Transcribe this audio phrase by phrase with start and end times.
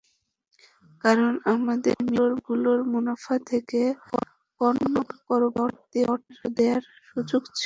[1.03, 3.81] কারণ, আমাদের মিলগুলোর মুনাফা থেকে
[4.61, 4.75] কর্তন
[5.27, 7.59] করে বাড়তি অর্থ দেওয়ার সুযোগ ছিল।